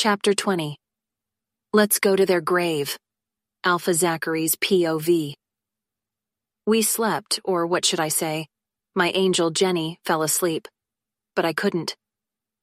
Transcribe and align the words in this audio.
Chapter 0.00 0.32
20 0.32 0.76
Let's 1.72 1.98
Go 1.98 2.14
to 2.14 2.24
Their 2.24 2.40
Grave. 2.40 2.96
Alpha 3.64 3.92
Zachary's 3.92 4.54
POV. 4.54 5.34
We 6.64 6.82
slept, 6.82 7.40
or 7.42 7.66
what 7.66 7.84
should 7.84 7.98
I 7.98 8.06
say? 8.06 8.46
My 8.94 9.10
angel 9.10 9.50
Jenny 9.50 9.98
fell 10.04 10.22
asleep. 10.22 10.68
But 11.34 11.44
I 11.44 11.52
couldn't. 11.52 11.96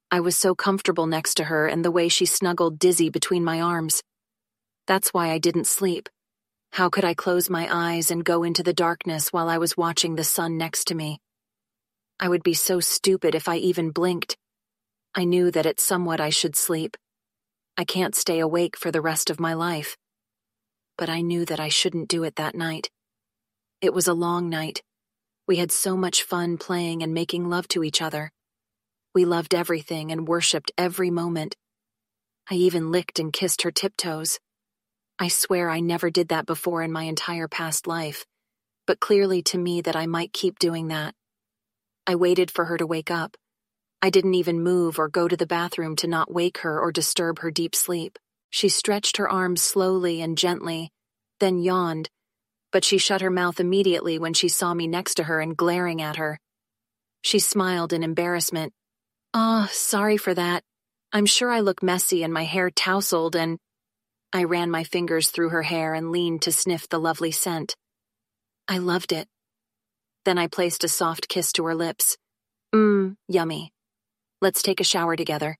I 0.10 0.22
was 0.22 0.38
so 0.38 0.56
comfortable 0.56 1.08
next 1.08 1.36
to 1.36 1.44
her 1.44 1.68
and 1.68 1.84
the 1.84 1.92
way 1.92 2.08
she 2.08 2.26
snuggled 2.26 2.80
Dizzy 2.80 3.10
between 3.10 3.44
my 3.44 3.60
arms. 3.60 4.02
That's 4.88 5.14
why 5.14 5.32
I 5.32 5.38
didn't 5.38 5.68
sleep. 5.68 6.08
How 6.72 6.88
could 6.88 7.04
I 7.04 7.16
close 7.16 7.50
my 7.50 7.68
eyes 7.70 8.12
and 8.12 8.24
go 8.24 8.44
into 8.44 8.64
the 8.64 8.72
darkness 8.72 9.34
while 9.34 9.50
I 9.50 9.58
was 9.58 9.76
watching 9.76 10.16
the 10.16 10.24
sun 10.24 10.58
next 10.58 10.86
to 10.86 10.96
me? 10.96 11.20
I 12.18 12.30
would 12.30 12.44
be 12.44 12.54
so 12.54 12.80
stupid 12.80 13.36
if 13.36 13.50
I 13.50 13.58
even 13.58 13.92
blinked. 13.92 14.38
I 15.14 15.26
knew 15.26 15.52
that 15.52 15.66
at 15.66 15.82
somewhat 15.82 16.22
I 16.22 16.30
should 16.30 16.56
sleep. 16.56 16.96
I 17.78 17.84
can't 17.84 18.16
stay 18.16 18.40
awake 18.40 18.78
for 18.78 18.90
the 18.90 19.02
rest 19.02 19.30
of 19.30 19.40
my 19.40 19.54
life. 19.54 19.98
But 20.98 21.10
I 21.10 21.22
knew 21.22 21.44
that 21.46 21.60
I 21.60 21.68
shouldn't 21.68 22.08
do 22.08 22.24
it 22.24 22.38
that 22.38 22.56
night. 22.56 22.90
It 23.82 23.94
was 23.94 24.08
a 24.08 24.14
long 24.14 24.50
night. 24.50 24.82
We 25.46 25.58
had 25.58 25.72
so 25.72 25.98
much 25.98 26.24
fun 26.24 26.58
playing 26.58 27.04
and 27.04 27.14
making 27.14 27.50
love 27.50 27.68
to 27.70 27.84
each 27.84 28.02
other. 28.02 28.32
We 29.14 29.26
loved 29.26 29.54
everything 29.54 30.12
and 30.12 30.28
worshipped 30.28 30.72
every 30.78 31.12
moment. 31.12 31.56
I 32.50 32.56
even 32.56 32.92
licked 32.92 33.20
and 33.20 33.34
kissed 33.34 33.64
her 33.64 33.72
tiptoes. 33.72 34.40
I 35.20 35.28
swear 35.28 35.70
I 35.70 35.82
never 35.82 36.10
did 36.10 36.30
that 36.30 36.46
before 36.46 36.82
in 36.82 36.92
my 36.92 37.04
entire 37.04 37.48
past 37.48 37.88
life, 37.88 38.26
but 38.88 39.00
clearly 39.00 39.42
to 39.44 39.58
me 39.58 39.82
that 39.82 39.96
I 39.96 40.06
might 40.06 40.34
keep 40.34 40.60
doing 40.60 40.88
that. 40.88 41.14
I 42.08 42.16
waited 42.16 42.52
for 42.52 42.66
her 42.66 42.78
to 42.78 42.88
wake 42.88 43.12
up. 43.12 43.36
I 44.06 44.12
didn't 44.12 44.36
even 44.36 44.62
move 44.62 45.00
or 45.00 45.10
go 45.10 45.28
to 45.28 45.36
the 45.36 45.48
bathroom 45.48 45.96
to 45.96 46.08
not 46.08 46.32
wake 46.32 46.60
her 46.60 46.80
or 46.80 46.92
disturb 46.92 47.40
her 47.40 47.50
deep 47.50 47.74
sleep. 47.74 48.20
She 48.52 48.70
stretched 48.70 49.18
her 49.18 49.28
arms 49.28 49.64
slowly 49.64 50.22
and 50.22 50.38
gently, 50.38 50.92
then 51.40 51.58
yawned, 51.58 52.12
but 52.72 52.86
she 52.86 53.00
shut 53.00 53.22
her 53.22 53.32
mouth 53.32 53.60
immediately 53.60 54.20
when 54.20 54.36
she 54.36 54.48
saw 54.48 54.76
me 54.76 54.86
next 54.86 55.16
to 55.16 55.24
her 55.24 55.42
and 55.42 55.58
glaring 55.58 56.04
at 56.04 56.18
her. 56.18 56.40
She 57.24 57.40
smiled 57.40 57.94
in 57.94 58.04
embarrassment. 58.04 58.74
Oh, 59.34 59.68
sorry 59.72 60.18
for 60.18 60.36
that. 60.36 60.62
I'm 61.12 61.26
sure 61.26 61.50
I 61.50 61.62
look 61.62 61.82
messy 61.82 62.22
and 62.22 62.32
my 62.32 62.44
hair 62.44 62.70
tousled 62.70 63.36
and. 63.36 63.58
I 64.32 64.44
ran 64.44 64.70
my 64.70 64.84
fingers 64.84 65.32
through 65.32 65.50
her 65.50 65.64
hair 65.64 65.96
and 65.96 66.12
leaned 66.12 66.44
to 66.44 66.52
sniff 66.52 66.88
the 66.90 67.00
lovely 67.00 67.32
scent. 67.32 67.76
I 68.68 68.78
loved 68.78 69.14
it. 69.14 69.28
Then 70.26 70.38
I 70.38 70.46
placed 70.46 70.84
a 70.84 70.88
soft 70.88 71.28
kiss 71.28 71.52
to 71.54 71.66
her 71.66 71.74
lips. 71.74 72.18
Mmm, 72.72 73.16
yummy. 73.28 73.72
Let's 74.46 74.62
take 74.62 74.80
a 74.80 74.84
shower 74.84 75.16
together, 75.16 75.58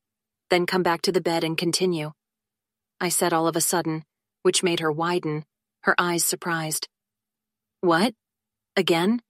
then 0.52 0.68
come 0.68 0.84
back 0.84 1.02
to 1.02 1.12
the 1.12 1.20
bed 1.20 1.44
and 1.44 1.58
continue. 1.58 2.12
I 3.02 3.10
said 3.10 3.34
all 3.34 3.48
of 3.48 3.56
a 3.56 3.60
sudden, 3.60 4.04
which 4.44 4.62
made 4.62 4.80
her 4.80 4.92
widen, 4.92 5.44
her 5.86 5.96
eyes 5.98 6.24
surprised. 6.24 6.88
What? 7.82 8.14
Again? 8.76 9.24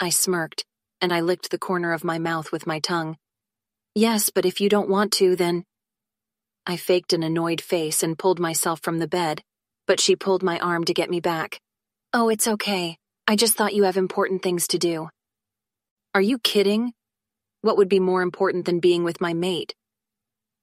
I 0.00 0.08
smirked, 0.08 0.64
and 1.00 1.12
I 1.12 1.20
licked 1.20 1.52
the 1.52 1.60
corner 1.60 1.92
of 1.92 2.02
my 2.02 2.18
mouth 2.18 2.50
with 2.50 2.66
my 2.66 2.80
tongue. 2.80 3.16
Yes, 3.94 4.30
but 4.30 4.44
if 4.44 4.60
you 4.60 4.68
don't 4.68 4.90
want 4.90 5.12
to, 5.12 5.36
then. 5.36 5.62
I 6.66 6.76
faked 6.76 7.12
an 7.12 7.22
annoyed 7.22 7.60
face 7.60 8.02
and 8.02 8.18
pulled 8.18 8.40
myself 8.40 8.80
from 8.82 8.98
the 8.98 9.06
bed, 9.06 9.44
but 9.86 10.00
she 10.00 10.16
pulled 10.16 10.42
my 10.42 10.58
arm 10.58 10.82
to 10.86 10.92
get 10.92 11.08
me 11.08 11.20
back. 11.20 11.60
Oh, 12.12 12.30
it's 12.30 12.48
okay. 12.48 12.98
I 13.28 13.36
just 13.36 13.56
thought 13.56 13.76
you 13.76 13.84
have 13.84 13.96
important 13.96 14.42
things 14.42 14.66
to 14.66 14.78
do. 14.78 15.08
Are 16.16 16.20
you 16.20 16.40
kidding? 16.40 16.94
What 17.66 17.78
would 17.78 17.88
be 17.88 17.98
more 17.98 18.22
important 18.22 18.64
than 18.64 18.78
being 18.78 19.02
with 19.02 19.20
my 19.20 19.34
mate? 19.34 19.74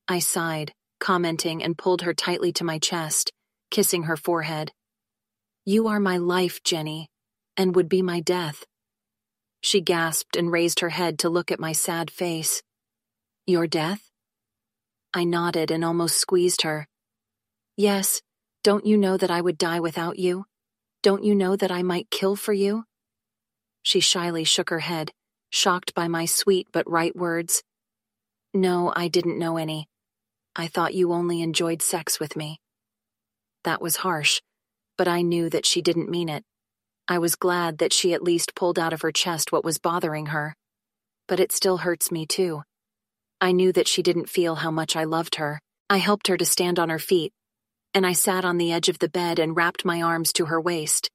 I 0.08 0.20
sighed, 0.20 0.72
commenting, 1.02 1.62
and 1.62 1.78
pulled 1.78 2.04
her 2.04 2.14
tightly 2.14 2.54
to 2.54 2.64
my 2.64 2.80
chest, 2.80 3.34
kissing 3.70 4.04
her 4.04 4.16
forehead. 4.16 4.72
You 5.66 5.90
are 5.90 6.00
my 6.00 6.16
life, 6.16 6.64
Jenny, 6.64 7.10
and 7.58 7.76
would 7.76 7.90
be 7.90 8.02
my 8.02 8.22
death. 8.22 8.64
She 9.60 9.82
gasped 9.82 10.38
and 10.38 10.50
raised 10.50 10.80
her 10.80 10.88
head 10.88 11.20
to 11.20 11.30
look 11.30 11.52
at 11.52 11.60
my 11.60 11.74
sad 11.74 12.10
face. 12.10 12.64
Your 13.46 13.68
death? 13.68 14.10
I 15.14 15.26
nodded 15.26 15.72
and 15.72 15.84
almost 15.84 16.16
squeezed 16.16 16.62
her. 16.62 16.88
Yes, 17.76 18.22
don't 18.64 18.86
you 18.86 18.96
know 18.96 19.18
that 19.18 19.30
I 19.30 19.42
would 19.42 19.58
die 19.58 19.82
without 19.82 20.20
you? 20.20 20.46
Don't 21.02 21.26
you 21.26 21.36
know 21.36 21.58
that 21.58 21.70
I 21.70 21.84
might 21.84 22.10
kill 22.10 22.38
for 22.38 22.54
you? 22.54 22.86
She 23.82 24.00
shyly 24.00 24.46
shook 24.46 24.70
her 24.70 24.80
head, 24.80 25.12
shocked 25.54 25.94
by 25.94 26.08
my 26.08 26.26
sweet 26.26 26.68
but 26.72 26.90
right 26.90 27.16
words. 27.16 27.62
No, 28.56 28.92
I 28.96 29.08
didn't 29.08 29.38
know 29.38 29.58
any. 29.58 29.88
I 30.56 30.66
thought 30.66 30.96
you 30.96 31.14
only 31.14 31.44
enjoyed 31.44 31.84
sex 31.84 32.20
with 32.20 32.36
me. 32.36 32.60
That 33.64 33.80
was 33.80 33.98
harsh, 33.98 34.42
but 34.98 35.08
I 35.08 35.22
knew 35.22 35.52
that 35.52 35.68
she 35.68 35.84
didn't 35.84 36.10
mean 36.10 36.28
it. 36.28 36.44
I 37.08 37.20
was 37.20 37.36
glad 37.36 37.78
that 37.78 37.94
she 37.94 38.16
at 38.16 38.24
least 38.24 38.56
pulled 38.56 38.80
out 38.80 38.94
of 38.94 39.04
her 39.04 39.12
chest 39.12 39.52
what 39.52 39.64
was 39.64 39.78
bothering 39.78 40.28
her. 40.28 40.56
But 41.28 41.40
it 41.40 41.52
still 41.52 41.78
hurts 41.78 42.12
me 42.12 42.26
too. 42.26 42.64
I 43.40 43.52
knew 43.52 43.72
that 43.74 43.88
she 43.88 44.02
didn't 44.02 44.30
feel 44.30 44.56
how 44.56 44.72
much 44.72 44.96
I 44.96 45.04
loved 45.04 45.36
her. 45.36 45.60
I 45.88 45.98
helped 45.98 46.30
her 46.30 46.38
to 46.38 46.46
stand 46.46 46.80
on 46.80 46.90
her 46.90 46.98
feet, 46.98 47.32
and 47.94 48.08
I 48.08 48.14
sat 48.14 48.44
on 48.44 48.58
the 48.58 48.72
edge 48.72 48.90
of 48.90 48.98
the 48.98 49.10
bed 49.10 49.38
and 49.38 49.56
wrapped 49.56 49.86
my 49.86 50.02
arms 50.02 50.34
to 50.34 50.46
her 50.46 50.60
waist. 50.60 51.12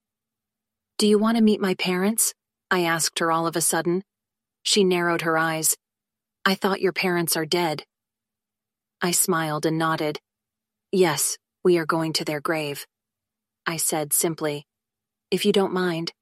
Do 0.97 1.09
you 1.09 1.19
want 1.19 1.39
to 1.39 1.43
meet 1.43 1.61
my 1.61 1.75
parents? 1.75 2.35
I 2.71 2.85
asked 2.85 3.19
her 3.19 3.33
all 3.33 3.49
of 3.49 3.57
a 3.57 3.61
sudden, 3.61 4.05
she 4.63 4.85
narrowed 4.85 5.23
her 5.23 5.39
eyes. 5.39 5.77
I 6.45 6.55
thought 6.55 6.81
your 6.81 6.93
parents 6.93 7.37
are 7.37 7.47
dead. 7.47 7.85
I 9.01 9.13
smiled 9.13 9.67
and 9.67 9.79
nodded. 9.79 10.19
Yes, 10.91 11.39
we 11.63 11.79
are 11.79 11.87
going 11.87 12.13
to 12.15 12.25
their 12.25 12.41
grave. 12.41 12.87
I 13.67 13.77
said 13.77 14.13
simply. 14.13 14.67
If 15.31 15.45
you 15.45 15.53
don't 15.53 15.73
mind, 15.73 16.13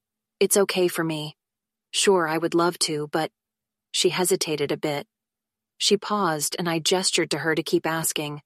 it's 0.41 0.57
okay 0.57 0.89
for 0.89 1.05
me. 1.05 1.37
Sure, 1.93 2.27
I 2.27 2.39
would 2.39 2.55
love 2.55 2.79
to, 2.81 3.09
but. 3.13 3.31
She 3.93 4.11
hesitated 4.11 4.73
a 4.73 4.77
bit. 4.77 5.07
She 5.79 5.97
paused, 5.97 6.57
and 6.59 6.69
I 6.69 6.81
gestured 6.81 7.31
to 7.31 7.39
her 7.39 7.55
to 7.55 7.63
keep 7.63 7.87
asking. 7.87 8.43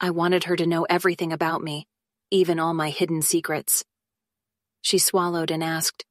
I 0.00 0.10
wanted 0.10 0.44
her 0.44 0.56
to 0.56 0.66
know 0.66 0.86
everything 0.90 1.32
about 1.32 1.62
me, 1.62 1.86
even 2.30 2.58
all 2.58 2.74
my 2.74 2.90
hidden 2.90 3.22
secrets. 3.22 3.84
She 4.82 4.98
swallowed 4.98 5.50
and 5.50 5.64
asked, 5.64 6.04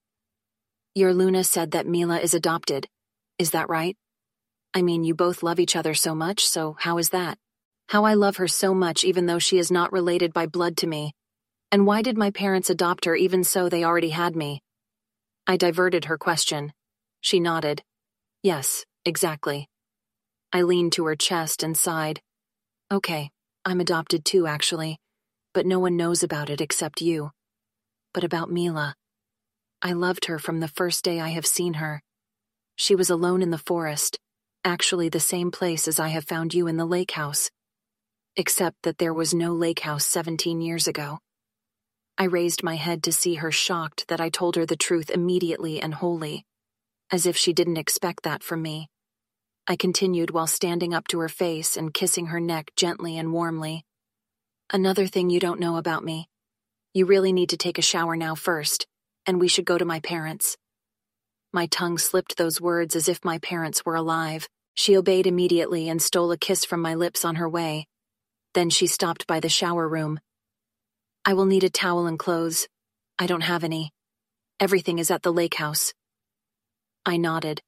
Your 0.95 1.13
Luna 1.13 1.43
said 1.43 1.71
that 1.71 1.85
Mila 1.85 2.19
is 2.19 2.33
adopted. 2.33 2.87
Is 3.37 3.51
that 3.51 3.69
right? 3.69 3.97
I 4.73 4.81
mean, 4.81 5.03
you 5.03 5.13
both 5.13 5.43
love 5.43 5.59
each 5.59 5.75
other 5.75 5.93
so 5.93 6.15
much, 6.15 6.45
so 6.45 6.77
how 6.79 6.97
is 6.97 7.09
that? 7.09 7.37
How 7.89 8.05
I 8.05 8.13
love 8.13 8.37
her 8.37 8.47
so 8.47 8.73
much 8.73 9.03
even 9.03 9.25
though 9.25 9.39
she 9.39 9.57
is 9.57 9.71
not 9.71 9.91
related 9.91 10.33
by 10.33 10.47
blood 10.47 10.77
to 10.77 10.87
me. 10.87 11.13
And 11.71 11.85
why 11.85 12.01
did 12.01 12.17
my 12.17 12.31
parents 12.31 12.69
adopt 12.69 13.05
her 13.05 13.15
even 13.15 13.43
so 13.43 13.67
they 13.67 13.83
already 13.83 14.09
had 14.09 14.35
me? 14.35 14.61
I 15.45 15.57
diverted 15.57 16.05
her 16.05 16.17
question. 16.17 16.71
She 17.21 17.39
nodded. 17.39 17.83
Yes, 18.41 18.85
exactly. 19.03 19.67
I 20.53 20.61
leaned 20.61 20.93
to 20.93 21.05
her 21.05 21.15
chest 21.15 21.61
and 21.61 21.75
sighed. 21.75 22.21
Okay, 22.91 23.31
I'm 23.65 23.81
adopted 23.81 24.23
too, 24.23 24.47
actually, 24.47 24.97
but 25.53 25.65
no 25.65 25.79
one 25.79 25.97
knows 25.97 26.23
about 26.23 26.49
it 26.49 26.61
except 26.61 27.01
you. 27.01 27.31
But 28.13 28.23
about 28.23 28.51
Mila. 28.51 28.95
I 29.81 29.91
loved 29.91 30.25
her 30.25 30.39
from 30.39 30.61
the 30.61 30.67
first 30.67 31.03
day 31.03 31.19
I 31.19 31.29
have 31.29 31.45
seen 31.45 31.75
her. 31.75 32.01
She 32.75 32.95
was 32.95 33.09
alone 33.09 33.41
in 33.41 33.51
the 33.51 33.57
forest, 33.57 34.19
actually 34.63 35.09
the 35.09 35.19
same 35.19 35.51
place 35.51 35.87
as 35.87 35.99
I 35.99 36.09
have 36.09 36.25
found 36.25 36.53
you 36.53 36.67
in 36.67 36.77
the 36.77 36.85
lake 36.85 37.11
house. 37.11 37.49
Except 38.35 38.75
that 38.83 38.97
there 38.97 39.13
was 39.13 39.33
no 39.33 39.53
lake 39.53 39.79
house 39.79 40.05
17 40.05 40.59
years 40.59 40.87
ago. 40.87 41.19
I 42.17 42.25
raised 42.25 42.63
my 42.63 42.75
head 42.75 43.03
to 43.03 43.11
see 43.11 43.35
her 43.35 43.51
shocked 43.51 44.07
that 44.07 44.19
I 44.19 44.29
told 44.29 44.55
her 44.55 44.65
the 44.65 44.75
truth 44.75 45.09
immediately 45.09 45.81
and 45.81 45.93
wholly, 45.93 46.45
as 47.11 47.25
if 47.25 47.37
she 47.37 47.53
didn't 47.53 47.77
expect 47.77 48.23
that 48.23 48.43
from 48.43 48.61
me. 48.61 48.89
I 49.67 49.75
continued 49.75 50.31
while 50.31 50.47
standing 50.47 50.93
up 50.93 51.07
to 51.09 51.19
her 51.19 51.29
face 51.29 51.75
and 51.75 51.93
kissing 51.93 52.27
her 52.27 52.39
neck 52.39 52.71
gently 52.75 53.17
and 53.17 53.33
warmly. 53.33 53.83
Another 54.71 55.07
thing 55.07 55.29
you 55.29 55.39
don't 55.39 55.59
know 55.59 55.77
about 55.77 56.03
me. 56.03 56.27
You 56.93 57.05
really 57.05 57.33
need 57.33 57.49
to 57.49 57.57
take 57.57 57.77
a 57.77 57.81
shower 57.83 58.15
now 58.15 58.35
first, 58.35 58.87
and 59.25 59.39
we 59.39 59.47
should 59.47 59.65
go 59.65 59.77
to 59.77 59.85
my 59.85 59.99
parents. 59.99 60.57
My 61.55 61.67
tongue 61.67 61.97
slipped 61.97 62.35
those 62.35 62.59
words 62.59 62.97
as 62.97 63.07
if 63.07 63.23
my 63.23 63.37
parents 63.37 63.85
were 63.85 63.95
alive. 63.95 64.49
She 64.73 64.97
obeyed 64.97 65.25
immediately 65.25 65.87
and 65.87 66.01
stole 66.01 66.33
a 66.33 66.37
kiss 66.37 66.65
from 66.65 66.81
my 66.81 66.95
lips 66.95 67.23
on 67.23 67.35
her 67.35 67.47
way. 67.47 67.87
Then 68.53 68.69
she 68.69 68.87
stopped 68.87 69.25
by 69.25 69.39
the 69.39 69.47
shower 69.47 69.87
room. 69.87 70.19
I 71.23 71.33
will 71.33 71.45
need 71.45 71.63
a 71.63 71.69
towel 71.69 72.07
and 72.07 72.19
clothes. 72.19 72.67
I 73.17 73.25
don't 73.25 73.39
have 73.39 73.63
any. 73.63 73.93
Everything 74.59 74.99
is 74.99 75.09
at 75.09 75.23
the 75.23 75.31
lake 75.31 75.53
house. 75.53 75.93
I 77.05 77.15
nodded. 77.15 77.61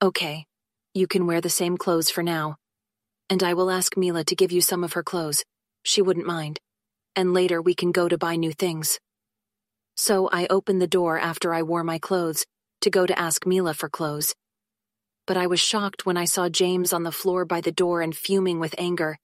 Okay, 0.00 0.46
you 0.94 1.06
can 1.06 1.26
wear 1.26 1.42
the 1.42 1.50
same 1.50 1.76
clothes 1.76 2.08
for 2.08 2.22
now. 2.22 2.56
And 3.28 3.42
I 3.42 3.52
will 3.52 3.70
ask 3.70 3.94
Mila 3.94 4.24
to 4.24 4.34
give 4.34 4.52
you 4.52 4.62
some 4.62 4.82
of 4.82 4.94
her 4.94 5.02
clothes. 5.02 5.44
She 5.82 6.00
wouldn't 6.00 6.26
mind. 6.26 6.60
And 7.14 7.34
later 7.34 7.60
we 7.60 7.74
can 7.74 7.92
go 7.92 8.08
to 8.08 8.16
buy 8.16 8.36
new 8.36 8.52
things. 8.52 8.98
So 9.98 10.30
I 10.32 10.46
opened 10.48 10.80
the 10.80 10.86
door 10.86 11.18
after 11.18 11.52
I 11.52 11.62
wore 11.62 11.84
my 11.84 11.98
clothes 11.98 12.46
to 12.80 12.90
go 12.90 13.06
to 13.06 13.18
ask 13.18 13.46
Mila 13.46 13.74
for 13.74 13.88
clothes. 13.88 14.34
But 15.26 15.36
I 15.36 15.46
was 15.46 15.60
shocked 15.60 16.06
when 16.06 16.16
I 16.16 16.24
saw 16.24 16.48
James 16.48 16.92
on 16.92 17.02
the 17.02 17.12
floor 17.12 17.44
by 17.44 17.60
the 17.60 17.72
door 17.72 18.00
and 18.00 18.16
fuming 18.16 18.60
with 18.60 18.74
anger. 18.78 19.18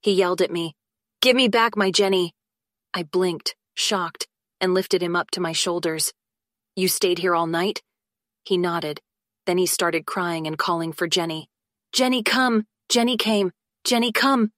He 0.00 0.12
yelled 0.12 0.40
at 0.40 0.50
me, 0.50 0.74
Give 1.20 1.34
me 1.34 1.48
back 1.48 1.76
my 1.76 1.90
Jenny. 1.90 2.32
I 2.94 3.02
blinked, 3.02 3.56
shocked, 3.74 4.28
and 4.60 4.72
lifted 4.72 5.02
him 5.02 5.16
up 5.16 5.30
to 5.32 5.40
my 5.40 5.52
shoulders. 5.52 6.12
You 6.76 6.86
stayed 6.86 7.18
here 7.18 7.34
all 7.34 7.48
night? 7.48 7.82
He 8.44 8.56
nodded. 8.56 9.00
Then 9.46 9.58
he 9.58 9.66
started 9.66 10.06
crying 10.06 10.46
and 10.46 10.56
calling 10.56 10.92
for 10.92 11.08
Jenny. 11.08 11.48
Jenny, 11.92 12.22
come! 12.22 12.66
Jenny 12.88 13.16
came! 13.16 13.50
Jenny, 13.82 14.12
come! 14.12 14.52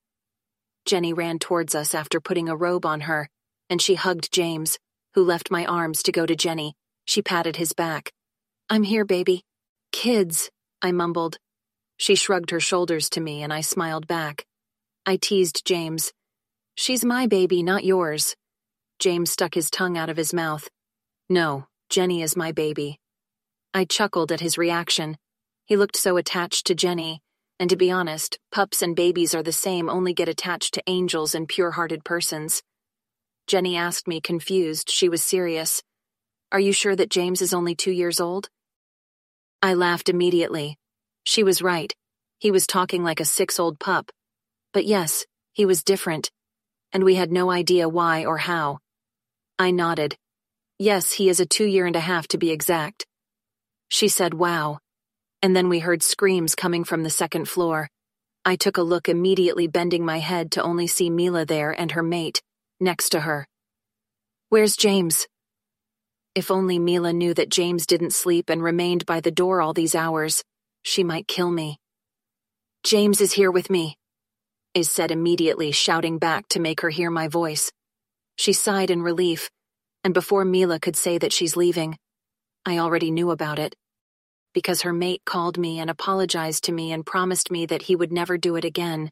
Jenny 0.85 1.13
ran 1.13 1.39
towards 1.39 1.75
us 1.75 1.95
after 1.95 2.21
putting 2.21 2.49
a 2.49 2.57
robe 2.57 2.85
on 2.85 3.03
her, 3.03 3.29
and 3.71 3.81
she 3.81 3.95
hugged 3.95 4.33
James, 4.33 4.79
who 5.15 5.25
left 5.25 5.51
my 5.51 5.65
arms 5.65 6.03
to 6.03 6.13
go 6.13 6.27
to 6.27 6.37
Jenny. 6.37 6.75
She 7.07 7.23
patted 7.23 7.57
his 7.57 7.73
back. 7.73 8.13
I'm 8.73 8.85
here, 8.85 9.05
baby. 9.05 9.43
Kids, 9.91 10.49
I 10.81 10.93
mumbled. 10.93 11.39
She 11.97 12.15
shrugged 12.15 12.53
her 12.53 12.61
shoulders 12.61 13.11
to 13.11 13.21
me, 13.21 13.43
and 13.43 13.53
I 13.53 13.63
smiled 13.63 14.07
back. 14.07 14.47
I 15.05 15.17
teased 15.17 15.67
James. 15.67 16.13
She's 16.77 17.05
my 17.05 17.27
baby, 17.27 17.65
not 17.65 17.83
yours. 17.85 18.37
James 19.01 19.33
stuck 19.33 19.55
his 19.55 19.73
tongue 19.73 19.99
out 19.99 20.09
of 20.09 20.17
his 20.17 20.33
mouth. 20.33 20.71
No, 21.29 21.67
Jenny 21.89 22.23
is 22.23 22.37
my 22.37 22.53
baby. 22.53 23.01
I 23.75 23.87
chuckled 23.87 24.31
at 24.31 24.39
his 24.39 24.57
reaction. 24.57 25.17
He 25.67 25.77
looked 25.77 25.97
so 25.97 26.17
attached 26.17 26.69
to 26.69 26.77
Jenny, 26.77 27.23
and 27.59 27.71
to 27.71 27.77
be 27.77 27.91
honest, 27.91 28.39
pups 28.53 28.83
and 28.83 28.95
babies 28.95 29.35
are 29.35 29.43
the 29.43 29.51
same, 29.51 29.91
only 29.91 30.15
get 30.15 30.29
attached 30.29 30.75
to 30.75 30.83
angels 30.87 31.35
and 31.35 31.49
pure 31.49 31.73
hearted 31.73 32.05
persons. 32.05 32.63
Jenny 33.49 33.77
asked 33.77 34.07
me, 34.07 34.21
confused. 34.21 34.91
She 34.91 35.09
was 35.09 35.25
serious. 35.25 35.83
Are 36.53 36.61
you 36.61 36.73
sure 36.73 36.95
that 36.95 37.11
James 37.11 37.43
is 37.43 37.53
only 37.53 37.75
two 37.75 37.91
years 37.91 38.21
old? 38.21 38.49
I 39.63 39.75
laughed 39.75 40.09
immediately. 40.09 40.77
She 41.25 41.43
was 41.43 41.63
right. 41.63 41.95
He 42.39 42.51
was 42.51 42.67
talking 42.67 43.05
like 43.05 43.21
a 43.21 43.25
six 43.25 43.61
old 43.61 43.79
pup. 43.79 44.11
But 44.73 44.87
yes, 44.87 45.27
he 45.53 45.67
was 45.67 45.85
different. 45.85 46.31
And 46.93 47.05
we 47.05 47.15
had 47.15 47.31
no 47.31 47.51
idea 47.51 47.89
why 47.89 48.25
or 48.25 48.39
how. 48.39 48.79
I 49.59 49.71
nodded. 49.71 50.17
Yes, 50.79 51.13
he 51.13 51.29
is 51.29 51.41
a 51.41 51.47
two 51.47 51.67
year 51.67 51.87
and 51.87 51.97
a 51.97 52.01
half 52.01 52.29
to 52.29 52.39
be 52.39 52.51
exact. 52.51 53.07
She 53.89 54.09
said, 54.09 54.35
wow 54.35 54.79
and 55.43 55.57
then 55.57 55.69
we 55.69 55.79
heard 55.79 56.03
screams 56.03 56.55
coming 56.55 56.85
from 56.85 57.03
the 57.03 57.11
second 57.11 57.49
floor. 57.49 57.89
I 58.45 58.57
took 58.57 58.77
a 58.77 58.83
look, 58.83 59.09
immediately 59.09 59.67
bending 59.67 60.05
my 60.05 60.19
head 60.19 60.53
to 60.53 60.63
only 60.63 60.87
see 60.87 61.11
Mila 61.11 61.47
there 61.47 61.71
and 61.71 61.93
her 61.93 62.03
mate, 62.03 62.43
next 62.79 63.11
to 63.11 63.21
her. 63.21 63.47
Where's 64.49 64.77
James? 64.77 65.27
If 66.35 66.51
only 66.51 66.79
Mila 66.79 67.13
knew 67.13 67.35
that 67.35 67.49
James 67.49 67.87
didn't 67.87 68.13
sleep 68.13 68.51
and 68.51 68.63
remained 68.63 69.05
by 69.07 69.21
the 69.21 69.31
door 69.31 69.61
all 69.61 69.73
these 69.73 69.95
hours, 69.95 70.45
she 70.83 71.03
might 71.03 71.27
kill 71.27 71.51
me. 71.51 71.79
James 72.85 73.21
is 73.21 73.33
here 73.33 73.51
with 73.51 73.69
me, 73.69 73.97
is 74.73 74.91
said 74.91 75.11
immediately, 75.11 75.73
shouting 75.73 76.19
back 76.19 76.49
to 76.49 76.61
make 76.61 76.81
her 76.83 76.91
hear 76.91 77.11
my 77.11 77.29
voice. 77.29 77.73
She 78.37 78.53
sighed 78.53 78.91
in 78.91 79.03
relief, 79.03 79.51
and 80.05 80.15
before 80.15 80.45
Mila 80.45 80.79
could 80.79 80.97
say 80.97 81.19
that 81.19 81.33
she's 81.33 81.57
leaving, 81.57 81.97
I 82.65 82.79
already 82.79 83.11
knew 83.11 83.31
about 83.31 83.59
it 83.59 83.75
because 84.53 84.83
her 84.83 84.93
mate 84.93 85.23
called 85.25 85.59
me 85.59 85.79
and 85.79 85.89
apologized 85.89 86.65
to 86.65 86.73
me 86.73 86.93
and 86.93 87.07
promised 87.07 87.51
me 87.51 87.67
that 87.67 87.83
he 87.83 87.97
would 87.97 88.13
never 88.13 88.37
do 88.37 88.57
it 88.57 88.65
again. 88.65 89.11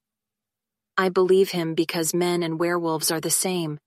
I 0.96 1.08
believe 1.10 1.50
him 1.50 1.74
because 1.74 2.12
men 2.12 2.42
and 2.42 2.58
werewolves 2.58 3.10
are 3.10 3.20
the 3.20 3.30
same. 3.30 3.78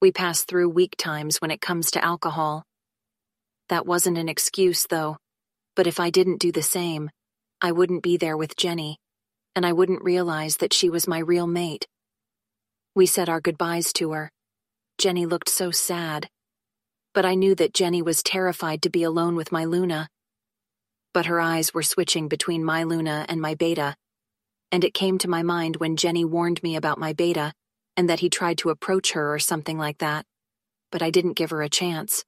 We 0.00 0.10
pass 0.10 0.42
through 0.42 0.70
weak 0.70 0.96
times 0.96 1.38
when 1.38 1.50
it 1.50 1.60
comes 1.60 1.92
to 1.92 2.04
alcohol. 2.04 2.64
That 3.68 3.86
wasn't 3.86 4.18
an 4.18 4.28
excuse, 4.28 4.86
though, 4.88 5.16
but 5.76 5.86
if 5.86 6.00
I 6.00 6.10
didn't 6.10 6.40
do 6.40 6.52
the 6.52 6.62
same, 6.62 7.10
I 7.60 7.72
wouldn't 7.72 8.02
be 8.02 8.16
there 8.16 8.36
with 8.36 8.56
Jenny, 8.56 8.98
and 9.54 9.66
I 9.66 9.72
wouldn't 9.72 10.04
realize 10.04 10.58
that 10.58 10.72
she 10.72 10.90
was 10.90 11.08
my 11.08 11.18
real 11.18 11.46
mate. 11.46 11.86
We 12.94 13.06
said 13.06 13.28
our 13.28 13.40
goodbyes 13.40 13.92
to 13.94 14.12
her. 14.12 14.30
Jenny 14.98 15.26
looked 15.26 15.48
so 15.48 15.70
sad. 15.70 16.28
But 17.14 17.24
I 17.24 17.34
knew 17.34 17.54
that 17.56 17.74
Jenny 17.74 18.02
was 18.02 18.22
terrified 18.22 18.82
to 18.82 18.90
be 18.90 19.02
alone 19.02 19.36
with 19.36 19.52
my 19.52 19.64
Luna 19.64 20.08
but 21.18 21.26
her 21.26 21.40
eyes 21.40 21.74
were 21.74 21.82
switching 21.82 22.28
between 22.28 22.64
my 22.64 22.84
Luna 22.84 23.26
and 23.28 23.40
my 23.40 23.54
Beta. 23.54 23.96
And 24.70 24.84
it 24.84 24.94
came 24.94 25.18
to 25.18 25.28
my 25.28 25.42
mind 25.42 25.76
when 25.76 25.96
Jenny 25.96 26.24
warned 26.24 26.62
me 26.62 26.76
about 26.76 26.98
my 26.98 27.12
Beta 27.12 27.52
and 27.96 28.08
that 28.08 28.20
he 28.20 28.30
tried 28.30 28.58
to 28.58 28.70
approach 28.70 29.12
her 29.12 29.34
or 29.34 29.38
something 29.38 29.78
like 29.78 29.98
that. 29.98 30.26
But 30.92 31.02
I 31.02 31.10
didn't 31.10 31.32
give 31.32 31.50
her 31.50 31.62
a 31.62 31.68
chance. 31.68 32.24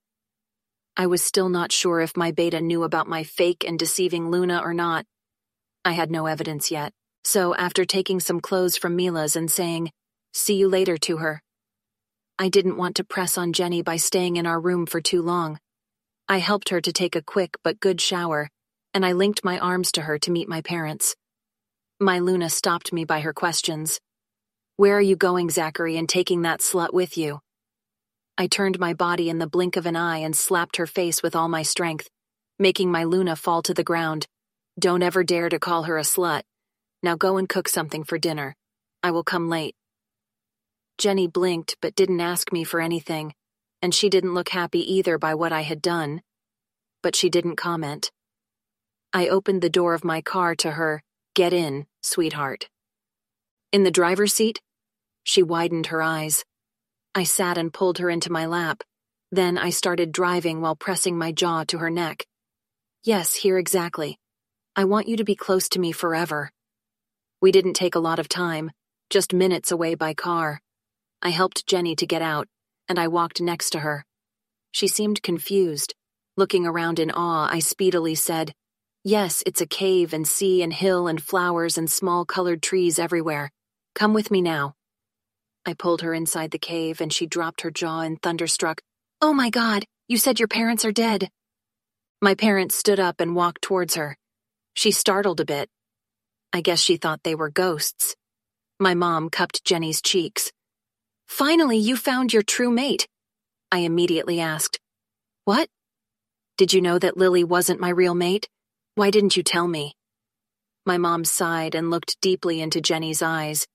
I 0.97 1.07
was 1.07 1.23
still 1.23 1.49
not 1.49 1.73
sure 1.73 2.01
if 2.01 2.17
my 2.17 2.33
Beta 2.33 2.61
knew 2.61 2.83
about 2.83 3.09
my 3.09 3.25
fake 3.25 3.65
and 3.67 3.79
deceiving 3.79 4.31
Luna 4.31 4.61
or 4.63 4.75
not. 4.75 5.07
I 5.85 5.93
had 5.93 6.11
no 6.11 6.27
evidence 6.27 6.71
yet, 6.71 6.93
so 7.25 7.55
after 7.55 7.85
taking 7.85 8.21
some 8.21 8.41
clothes 8.41 8.77
from 8.77 8.97
Mila's 8.97 9.37
and 9.37 9.51
saying, 9.51 9.91
see 10.33 10.55
you 10.55 10.69
later 10.69 10.97
to 10.99 11.19
her, 11.19 11.43
I 12.39 12.49
didn't 12.49 12.77
want 12.77 12.97
to 12.97 13.05
press 13.05 13.37
on 13.37 13.53
Jenny 13.53 13.83
by 13.83 13.97
staying 13.97 14.37
in 14.37 14.47
our 14.47 14.61
room 14.61 14.87
for 14.87 15.01
too 15.01 15.23
long. 15.23 15.59
I 16.29 16.39
helped 16.39 16.71
her 16.71 16.81
to 16.81 16.93
take 16.93 17.17
a 17.17 17.23
quick 17.23 17.57
but 17.63 17.81
good 17.81 18.01
shower 18.01 18.49
and 18.93 19.07
I 19.07 19.13
linked 19.13 19.45
my 19.45 19.59
arms 19.59 19.93
to 19.93 20.03
her 20.03 20.19
to 20.21 20.31
meet 20.31 20.49
my 20.49 20.63
parents. 20.63 21.15
My 22.01 22.19
Luna 22.19 22.51
stopped 22.51 22.93
me 22.93 23.05
by 23.05 23.21
her 23.21 23.33
questions. 23.33 24.01
Where 24.77 24.97
are 24.97 25.03
you 25.03 25.17
going, 25.17 25.51
Zachary, 25.51 25.97
and 25.97 26.09
taking 26.09 26.43
that 26.43 26.61
slut 26.61 26.93
with 26.93 27.17
you? 27.17 27.41
I 28.41 28.47
turned 28.47 28.79
my 28.79 28.95
body 28.95 29.29
in 29.29 29.39
the 29.39 29.47
blink 29.47 29.77
of 29.77 29.85
an 29.85 29.97
eye 29.97 30.17
and 30.17 30.35
slapped 30.35 30.79
her 30.79 30.87
face 30.87 31.23
with 31.23 31.37
all 31.37 31.51
my 31.51 31.63
strength, 31.63 32.09
making 32.59 32.91
my 32.91 33.05
Luna 33.05 33.37
fall 33.37 33.61
to 33.61 33.75
the 33.75 33.85
ground. 33.85 34.27
Don't 34.79 35.03
ever 35.03 35.23
dare 35.23 35.51
to 35.51 35.59
call 35.59 35.83
her 35.83 35.99
a 35.99 36.05
slut. 36.05 36.45
Now 37.03 37.17
go 37.17 37.37
and 37.37 37.47
cook 37.47 37.69
something 37.69 38.03
for 38.03 38.17
dinner. 38.17 38.57
I 39.03 39.11
will 39.11 39.25
come 39.25 39.51
late. 39.51 39.75
Jenny 40.97 41.27
blinked 41.27 41.77
but 41.83 41.95
didn't 41.95 42.23
ask 42.23 42.51
me 42.51 42.65
for 42.65 42.81
anything, 42.81 43.35
and 43.83 43.95
she 43.95 44.09
didn't 44.09 44.33
look 44.33 44.49
happy 44.49 44.91
either 44.91 45.19
by 45.19 45.35
what 45.35 45.53
I 45.53 45.61
had 45.61 45.83
done. 45.83 46.23
But 47.03 47.15
she 47.15 47.29
didn't 47.29 47.57
comment. 47.57 48.11
I 49.13 49.29
opened 49.29 49.61
the 49.61 49.69
door 49.69 49.93
of 49.93 50.03
my 50.03 50.23
car 50.23 50.55
to 50.55 50.71
her, 50.71 51.03
Get 51.35 51.53
in, 51.53 51.85
sweetheart. 52.03 52.71
In 53.71 53.83
the 53.83 53.91
driver's 53.91 54.33
seat? 54.33 54.63
She 55.25 55.43
widened 55.43 55.89
her 55.89 56.01
eyes. 56.01 56.43
I 57.15 57.25
sat 57.25 57.59
and 57.59 57.73
pulled 57.73 57.99
her 57.99 58.09
into 58.09 58.31
my 58.31 58.47
lap. 58.47 58.83
Then 59.33 59.59
I 59.59 59.71
started 59.71 60.13
driving 60.13 60.61
while 60.61 60.77
pressing 60.77 61.19
my 61.19 61.33
jaw 61.33 61.65
to 61.65 61.79
her 61.79 61.91
neck. 61.91 62.25
Yes, 63.03 63.35
here 63.35 63.59
exactly. 63.59 64.19
I 64.77 64.85
want 64.85 65.09
you 65.09 65.17
to 65.17 65.25
be 65.25 65.35
close 65.35 65.69
to 65.71 65.81
me 65.81 65.93
forever. 65.93 66.51
We 67.41 67.51
didn't 67.53 67.75
take 67.75 67.95
a 67.95 68.01
lot 68.01 68.19
of 68.19 68.29
time, 68.29 68.71
just 69.09 69.33
minutes 69.33 69.73
away 69.73 69.95
by 69.95 70.15
car. 70.15 70.61
I 71.23 71.31
helped 71.31 71.67
Jenny 71.67 71.97
to 71.97 72.07
get 72.07 72.23
out, 72.23 72.49
and 72.89 72.99
I 72.99 73.09
walked 73.09 73.41
next 73.41 73.71
to 73.71 73.81
her. 73.81 74.05
She 74.73 74.87
seemed 74.87 75.23
confused. 75.23 75.95
Looking 76.37 76.67
around 76.67 76.99
in 76.99 77.11
awe, 77.11 77.49
I 77.51 77.59
speedily 77.59 78.15
said, 78.15 78.53
Yes, 79.03 79.43
it's 79.47 79.61
a 79.61 79.67
cave 79.67 80.13
and 80.13 80.29
sea 80.29 80.63
and 80.63 80.73
hill 80.73 81.09
and 81.09 81.21
flowers 81.21 81.77
and 81.79 81.91
small 81.91 82.25
colored 82.25 82.63
trees 82.63 82.99
everywhere. 82.99 83.51
Come 83.95 84.15
with 84.15 84.31
me 84.31 84.43
now. 84.43 84.75
I 85.67 85.75
pulled 85.75 86.03
her 86.03 86.15
inside 86.15 86.51
the 86.51 86.59
cave 86.59 87.01
and 87.01 87.13
she 87.13 87.27
dropped 87.27 87.61
her 87.61 87.71
jaw 87.71 88.01
in 88.01 88.17
thunderstruck. 88.17 88.81
Oh 89.21 89.33
my 89.33 89.51
God, 89.51 89.85
you 90.09 90.17
said 90.17 90.39
your 90.39 90.49
parents 90.49 90.85
are 90.85 90.93
dead. 90.93 91.29
My 92.23 92.35
parents 92.35 92.75
stood 92.75 93.01
up 93.01 93.21
and 93.21 93.37
walked 93.37 93.63
towards 93.63 93.95
her. 93.95 94.17
She 94.75 94.91
startled 94.91 95.41
a 95.41 95.45
bit. 95.45 95.69
I 96.53 96.61
guess 96.61 96.81
she 96.81 96.97
thought 96.97 97.23
they 97.23 97.35
were 97.35 97.51
ghosts. 97.51 98.17
My 98.79 98.95
mom 98.95 99.31
cupped 99.31 99.65
Jenny's 99.65 100.01
cheeks. 100.01 100.53
Finally, 101.29 101.79
you 101.79 101.97
found 101.97 102.33
your 102.33 102.43
true 102.43 102.71
mate. 102.71 103.07
I 103.71 103.79
immediately 103.81 104.41
asked. 104.41 104.81
What? 105.45 105.69
Did 106.57 106.73
you 106.73 106.81
know 106.81 106.99
that 106.99 107.17
Lily 107.17 107.45
wasn't 107.45 107.81
my 107.81 107.91
real 107.91 108.15
mate? 108.15 108.49
Why 108.95 109.11
didn't 109.11 109.37
you 109.37 109.43
tell 109.43 109.69
me? 109.69 109.95
My 110.85 110.99
mom 110.99 111.25
sighed 111.25 111.75
and 111.75 111.91
looked 111.91 112.21
deeply 112.21 112.61
into 112.61 112.81
Jenny's 112.81 113.23
eyes. 113.23 113.67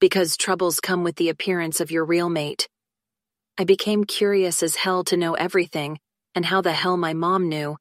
Because 0.00 0.36
troubles 0.36 0.78
come 0.78 1.02
with 1.02 1.16
the 1.16 1.28
appearance 1.28 1.80
of 1.80 1.90
your 1.90 2.04
real 2.04 2.28
mate. 2.28 2.68
I 3.58 3.64
became 3.64 4.04
curious 4.04 4.62
as 4.62 4.76
hell 4.76 5.02
to 5.04 5.16
know 5.16 5.34
everything, 5.34 5.98
and 6.36 6.44
how 6.44 6.60
the 6.60 6.72
hell 6.72 6.96
my 6.96 7.14
mom 7.14 7.48
knew. 7.48 7.76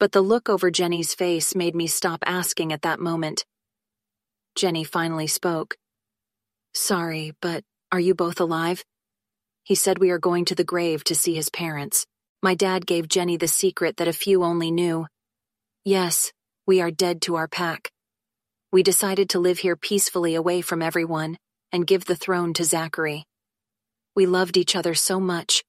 But 0.00 0.10
the 0.10 0.20
look 0.20 0.48
over 0.48 0.72
Jenny's 0.72 1.14
face 1.14 1.54
made 1.54 1.76
me 1.76 1.86
stop 1.86 2.24
asking 2.26 2.72
at 2.72 2.82
that 2.82 2.98
moment. 2.98 3.44
Jenny 4.56 4.82
finally 4.82 5.28
spoke. 5.28 5.76
Sorry, 6.72 7.34
but 7.40 7.62
are 7.92 8.00
you 8.00 8.16
both 8.16 8.40
alive? 8.40 8.84
He 9.62 9.76
said 9.76 10.00
we 10.00 10.10
are 10.10 10.18
going 10.18 10.46
to 10.46 10.56
the 10.56 10.64
grave 10.64 11.04
to 11.04 11.14
see 11.14 11.36
his 11.36 11.50
parents. 11.50 12.04
My 12.42 12.56
dad 12.56 12.84
gave 12.84 13.06
Jenny 13.06 13.36
the 13.36 13.46
secret 13.46 13.98
that 13.98 14.08
a 14.08 14.12
few 14.12 14.42
only 14.42 14.72
knew. 14.72 15.06
Yes, 15.84 16.32
we 16.66 16.80
are 16.80 16.90
dead 16.90 17.22
to 17.22 17.36
our 17.36 17.46
pack. 17.46 17.92
We 18.72 18.82
decided 18.82 19.30
to 19.30 19.38
live 19.38 19.60
here 19.60 19.76
peacefully 19.76 20.34
away 20.34 20.60
from 20.60 20.82
everyone 20.82 21.36
and 21.74 21.88
give 21.88 22.04
the 22.04 22.14
throne 22.14 22.52
to 22.52 22.62
Zachary. 22.62 23.24
We 24.14 24.26
loved 24.26 24.56
each 24.56 24.76
other 24.76 24.94
so 24.94 25.18
much, 25.18 25.64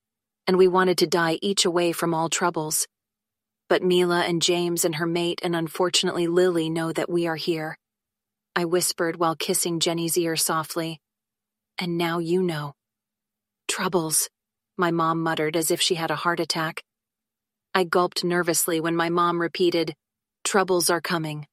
and 0.46 0.56
we 0.56 0.68
wanted 0.68 1.00
to 1.00 1.08
die 1.08 1.40
each 1.42 1.66
away 1.66 1.94
from 1.94 2.14
all 2.14 2.30
troubles. 2.30 2.88
But 3.70 3.82
Mila 3.82 4.22
and 4.22 4.40
James 4.40 4.86
and 4.86 4.94
her 4.94 5.08
mate 5.08 5.40
and 5.42 5.56
unfortunately 5.56 6.28
Lily 6.28 6.70
know 6.70 6.94
that 6.94 7.10
we 7.10 7.26
are 7.26 7.36
here. 7.36 7.80
I 8.56 8.66
whispered 8.66 9.16
while 9.16 9.36
kissing 9.36 9.80
Jenny's 9.80 10.16
ear 10.16 10.36
softly. 10.36 11.00
And 11.80 11.98
now 11.98 12.20
you 12.20 12.44
know. 12.44 12.76
Troubles, 13.68 14.30
my 14.78 14.92
mom 14.92 15.24
muttered 15.24 15.58
as 15.58 15.72
if 15.72 15.82
she 15.82 15.96
had 15.96 16.12
a 16.12 16.16
heart 16.16 16.40
attack. 16.40 16.84
I 17.74 17.84
gulped 17.84 18.24
nervously 18.24 18.80
when 18.80 18.96
my 18.96 19.10
mom 19.10 19.42
repeated, 19.42 19.96
Troubles 20.44 20.92
are 20.92 21.02
coming. 21.02 21.48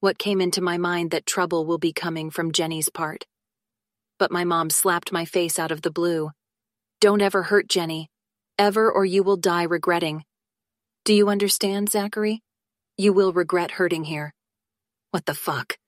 What 0.00 0.16
came 0.16 0.40
into 0.40 0.62
my 0.62 0.78
mind 0.78 1.10
that 1.10 1.26
trouble 1.26 1.66
will 1.66 1.76
be 1.76 1.92
coming 1.92 2.30
from 2.30 2.52
Jenny's 2.52 2.88
part. 2.88 3.26
But 4.18 4.32
my 4.32 4.44
mom 4.44 4.70
slapped 4.70 5.12
my 5.12 5.24
face 5.24 5.58
out 5.58 5.70
of 5.70 5.82
the 5.82 5.90
blue. 5.90 6.30
Don't 7.00 7.22
ever 7.22 7.44
hurt 7.44 7.68
Jenny. 7.68 8.08
Ever 8.58 8.90
or 8.90 9.04
you 9.04 9.22
will 9.22 9.36
die 9.36 9.62
regretting. 9.62 10.24
Do 11.04 11.14
you 11.14 11.28
understand, 11.28 11.90
Zachary? 11.90 12.42
You 12.96 13.12
will 13.12 13.32
regret 13.32 13.70
hurting 13.70 14.04
here. 14.04 14.34
What 15.12 15.26
the 15.26 15.34
fuck? 15.34 15.78